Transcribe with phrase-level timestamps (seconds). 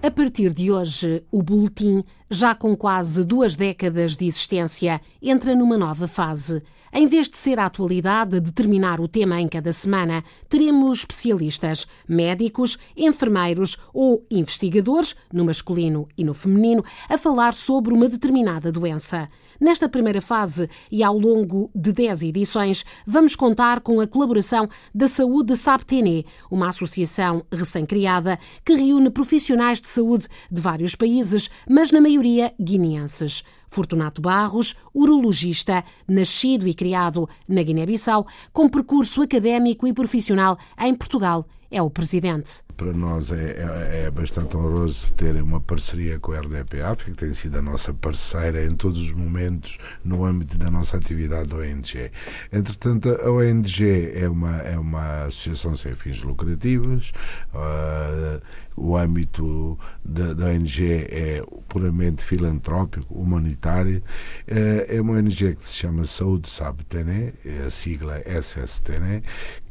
[0.00, 5.76] A partir de hoje, o Boletim, já com quase duas décadas de existência, entra numa
[5.76, 6.62] nova fase.
[6.92, 11.86] Em vez de ser a atualidade a determinar o tema em cada semana, teremos especialistas,
[12.08, 19.26] médicos, enfermeiros ou investigadores, no masculino e no feminino, a falar sobre uma determinada doença.
[19.60, 25.08] Nesta primeira fase e ao longo de 10 edições, vamos contar com a colaboração da
[25.08, 32.00] Saúde Sabtené, uma associação recém-criada que reúne profissionais de saúde de vários países, mas na
[32.00, 33.42] maioria guineenses.
[33.70, 41.46] Fortunato Barros, urologista, nascido e criado na Guiné-Bissau, com percurso académico e profissional em Portugal,
[41.70, 42.62] é o presidente.
[42.76, 47.16] Para nós é, é, é, bastante honroso ter uma parceria com a RDP África, que
[47.16, 51.56] tem sido a nossa parceira em todos os momentos no âmbito da nossa atividade da
[51.56, 52.10] ONG.
[52.52, 57.12] Entretanto, a ONG é uma, é uma associação sem fins lucrativos.
[57.52, 58.40] Uh,
[58.78, 64.02] o âmbito da, da, ONG é puramente filantrópico, humanitário.
[64.46, 69.22] Eh, é uma ONG que se chama Saúde Sabtené, é a sigla SSTN,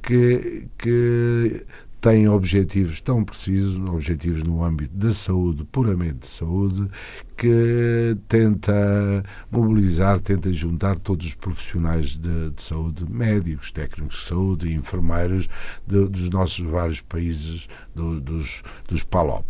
[0.01, 1.65] que, que
[2.07, 6.87] tem objetivos tão precisos, objetivos no âmbito da saúde, puramente de saúde,
[7.35, 8.73] que tenta
[9.51, 15.49] mobilizar, tenta juntar todos os profissionais de, de saúde, médicos, técnicos de saúde enfermeiros
[15.85, 19.45] de, dos nossos vários países do, dos, dos PALOP.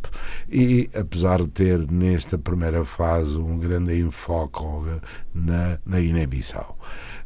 [0.52, 4.64] E apesar de ter nesta primeira fase um grande enfoque
[5.32, 6.76] na, na Guiné-Bissau.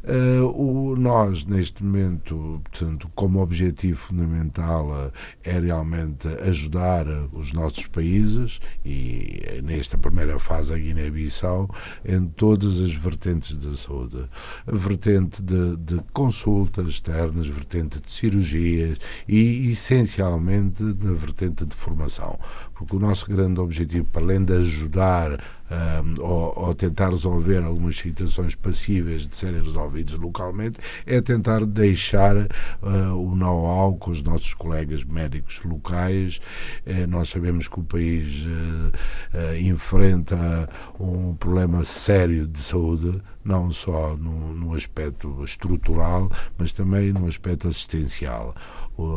[0.04, 5.12] Uh, o, nós, neste momento, portanto, como objetivo fundamental uh,
[5.44, 11.70] é realmente ajudar uh, os nossos países e nesta primeira fase a Guiné-Bissau
[12.04, 14.28] em todas as vertentes da saúde.
[14.66, 18.98] A vertente de, de consultas externas, vertente de cirurgias
[19.28, 22.40] e, essencialmente, na vertente de formação.
[22.74, 25.40] Porque o nosso grande objetivo, para além de ajudar
[25.72, 32.36] um, ou, ou, tentar resolver algumas situações passíveis de serem resolvidas localmente, é tentar deixar
[32.36, 36.40] uh, o know-how com os nossos colegas médicos locais.
[36.86, 40.68] Uh, nós sabemos que o país uh, enfrenta
[41.00, 47.68] um problema sério de saúde não só no, no, aspecto estrutural, mas também no aspecto
[47.68, 48.54] assistencial.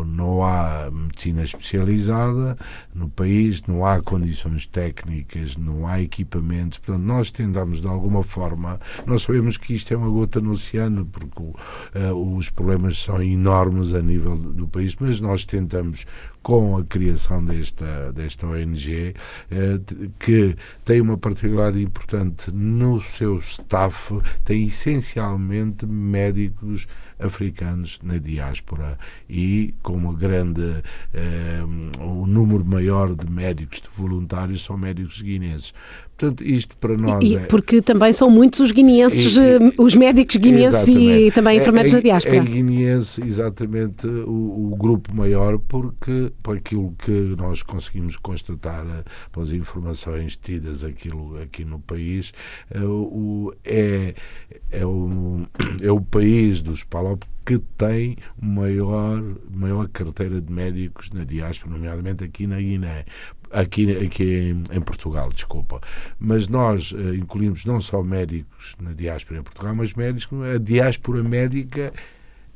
[0.08, 2.58] Não há medicina especializada
[2.94, 6.02] no país, não há condições técnicas, não há
[6.80, 11.06] Portanto, nós tentamos, de alguma forma, nós sabemos que isto é uma gota no oceano,
[11.06, 16.06] porque uh, os problemas são enormes a nível do país, mas nós tentamos
[16.46, 19.16] com a criação desta, desta ONG,
[19.50, 19.80] eh,
[20.20, 24.14] que tem uma particularidade importante no seu staff,
[24.44, 30.84] tem essencialmente médicos africanos na diáspora e com uma grande
[31.16, 31.64] eh,
[32.00, 35.74] um número maior de médicos de voluntários são médicos guineenses.
[36.18, 37.40] Portanto, isto para nós e, é...
[37.42, 41.98] Porque também são muitos os guineenses, e, eh, os médicos guineenses e também enfermeiros é,
[41.98, 42.38] é, da diáspora.
[42.38, 49.04] É guineense exatamente o, o, grupo maior porque, por aquilo que nós conseguimos constatar eh,
[49.30, 52.32] pelas informações tidas aquilo, aqui no país,
[52.72, 54.16] é o, é,
[54.72, 55.42] é, o,
[55.82, 62.24] é o país dos Palop que tem maior, maior carteira de médicos na diáspora, nomeadamente
[62.24, 63.06] aqui na Guiné
[63.52, 65.80] aqui, aqui em, em, Portugal, desculpa.
[66.20, 71.24] Mas nós uh, incluímos não só médicos na diáspora em Portugal, mas médicos, a diáspora
[71.24, 71.94] médica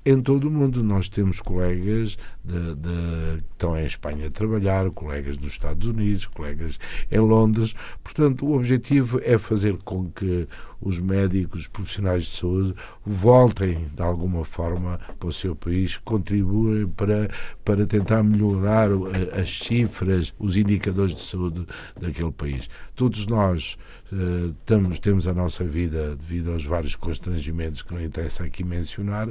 [0.05, 0.83] em todo o mundo.
[0.83, 6.25] Nós temos colegas de, de, que estão em Espanha a trabalhar, colegas dos Estados Unidos,
[6.25, 6.79] colegas
[7.11, 7.75] em Londres.
[8.03, 10.47] Portanto, o objetivo é fazer com que
[10.81, 12.73] os médicos, os profissionais de saúde
[13.05, 17.29] voltem de alguma forma para o seu país, contribuem para,
[17.65, 21.65] para tentar melhorar eh, as cifras, os indicadores de saúde
[21.99, 22.69] daquele país.
[22.95, 23.77] Todos nós
[24.11, 24.53] uh,
[25.01, 29.29] temos a nossa vida, devido aos vários constrangimentos que não interessa aqui mencionar,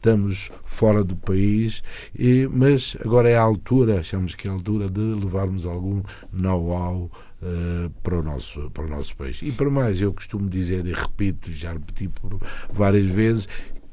[0.00, 1.82] estamos fora do país,
[2.18, 6.02] e, mas agora é a altura, achamos que é a altura de levarmos algum
[6.32, 7.10] know-how
[7.42, 9.42] uh, para, o nosso, para o nosso país.
[9.42, 12.40] E para mais, eu costumo dizer, e repito, já repeti por
[12.72, 13.46] várias vezes,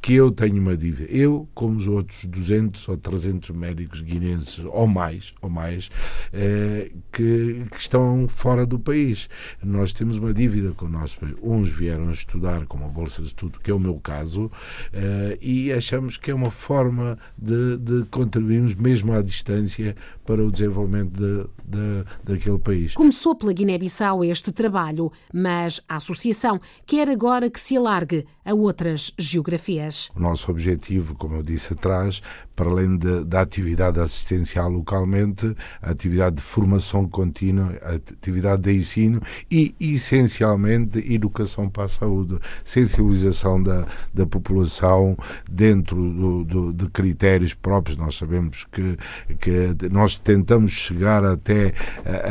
[0.08, 1.12] que eu tenho uma dívida.
[1.12, 5.92] Eu, como os outros 200 ou 300 médicos guinenses, ou mais, ou mais
[6.32, 9.28] eh, que, que, estão fora do país.
[9.62, 11.36] Nós temos uma dívida com o nosso país.
[11.42, 14.50] Uns vieram estudar com uma bolsa de estudo, que é o meu caso,
[14.94, 19.94] eh, e achamos que é uma forma de, de contribuirmos, mesmo à distância,
[20.26, 22.94] para o desenvolvimento de, de, daquele país.
[22.94, 29.14] Começou pela Guiné-Bissau este trabalho, mas a Associação quer agora que se alargue a outras
[29.18, 30.10] geografias.
[30.16, 32.22] O nosso objetivo, como eu disse atrás,
[32.56, 38.74] para além de, da atividade assistencial localmente, a atividade de formação contínua, a atividade de
[38.74, 39.22] ensino
[39.52, 45.16] e, essencialmente, educação para a saúde, sensibilização da, da população
[45.50, 47.98] dentro do, do, de critérios próprios.
[47.98, 48.98] Nós sabemos que,
[49.40, 51.57] que nós tentamos chegar até,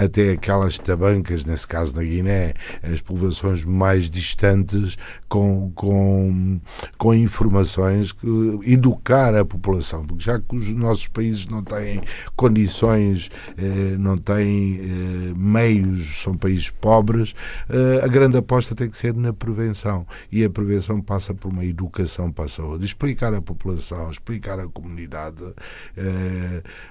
[0.02, 4.96] até aquelas tabancas, nesse caso na Guiné, as populações mais distantes,
[5.28, 6.60] com, com,
[6.98, 8.26] com informações, que,
[8.64, 12.02] educar a população já que os nossos países não têm
[12.34, 17.34] condições, eh, não têm eh, meios, são países pobres,
[17.68, 20.06] eh, a grande aposta tem que ser na prevenção.
[20.30, 22.84] E a prevenção passa por uma educação para a saúde.
[22.84, 25.44] Explicar à população, explicar à comunidade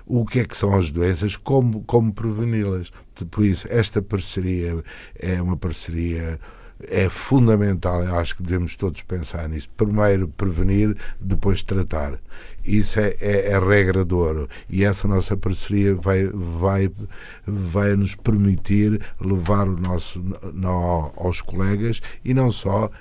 [0.06, 2.92] o que é que são as doenças, como, como preveni-las.
[3.30, 4.84] Por isso, esta parceria
[5.20, 6.40] é uma parceria
[6.88, 9.70] é fundamental, acho que devemos todos pensar nisso.
[9.78, 12.20] Primeiro prevenir, depois tratar.
[12.66, 14.50] Isso é, é, é regra do ouro.
[14.70, 16.92] E essa nossa parceria vai, vai,
[17.48, 20.22] vai nos permitir levar o nosso
[20.54, 22.92] no, aos colegas e não só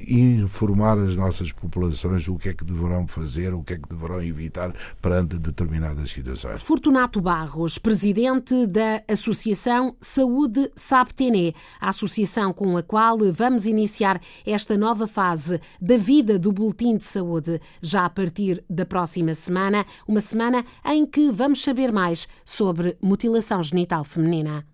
[0.00, 4.22] informar as nossas populações o que é que deverão fazer, o que é que deverão
[4.22, 6.62] evitar perante determinadas situações.
[6.62, 14.76] Fortunato Barros, presidente da Associação Saúde Sabtené, a associação com a qual vamos iniciar esta
[14.76, 20.20] nova fase da vida do Boletim de Saúde, já a partir da próxima semana, uma
[20.20, 24.64] semana em que vamos saber mais sobre mutilação genital feminina.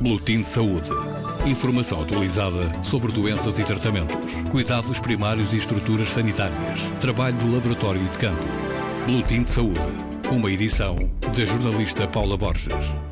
[0.00, 0.88] Boletim de Saúde
[1.46, 8.08] Informação atualizada sobre doenças e tratamentos, cuidados primários e estruturas sanitárias, trabalho de laboratório e
[8.08, 8.44] de campo.
[9.06, 9.80] Boletim de Saúde,
[10.30, 13.09] uma edição da jornalista Paula Borges.